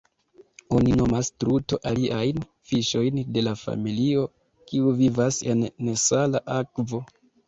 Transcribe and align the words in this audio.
Oni 0.75 0.93
nomas 0.99 1.27
truto 1.41 1.77
aliajn 1.89 2.39
fiŝojn 2.71 3.19
de 3.35 3.43
la 3.47 3.53
familio, 3.65 4.23
kiu 4.71 4.95
vivas 5.03 5.39
en 5.55 5.63
nesala 5.91 6.43
akvo. 6.57 7.03